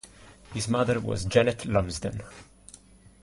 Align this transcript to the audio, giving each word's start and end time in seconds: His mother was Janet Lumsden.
His 0.55 0.67
mother 0.67 0.99
was 0.99 1.25
Janet 1.25 1.63
Lumsden. 1.67 2.23